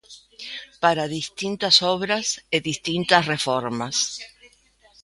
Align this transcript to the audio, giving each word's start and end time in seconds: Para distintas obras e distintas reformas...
Para 0.83 1.11
distintas 1.17 1.75
obras 1.95 2.25
e 2.55 2.57
distintas 2.71 3.23
reformas... 3.33 3.97